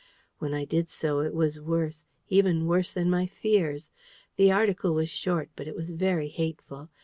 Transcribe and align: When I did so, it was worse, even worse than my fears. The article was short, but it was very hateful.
When 0.39 0.51
I 0.55 0.65
did 0.65 0.89
so, 0.89 1.19
it 1.19 1.31
was 1.31 1.59
worse, 1.61 2.05
even 2.27 2.65
worse 2.65 2.91
than 2.91 3.07
my 3.07 3.27
fears. 3.27 3.91
The 4.35 4.51
article 4.51 4.95
was 4.95 5.11
short, 5.11 5.51
but 5.55 5.67
it 5.67 5.75
was 5.75 5.91
very 5.91 6.29
hateful. 6.29 6.89